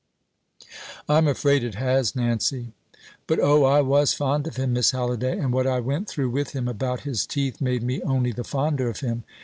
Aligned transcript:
"I'm 1.07 1.27
afraid 1.27 1.63
it 1.63 1.75
has, 1.75 2.15
Nancy." 2.15 2.73
"But, 3.27 3.37
O, 3.39 3.65
I 3.65 3.81
was 3.81 4.15
fond 4.15 4.47
of 4.47 4.55
him, 4.55 4.73
Miss 4.73 4.89
Halliday; 4.89 5.37
and 5.37 5.53
what 5.53 5.67
I 5.67 5.79
went 5.79 6.09
through 6.09 6.31
with 6.31 6.53
him 6.53 6.67
about 6.67 7.01
his 7.01 7.27
teeth 7.27 7.61
made 7.61 7.83
me 7.83 8.01
only 8.01 8.31
the 8.31 8.43
fonder 8.43 8.89
of 8.89 9.01
him. 9.01 9.25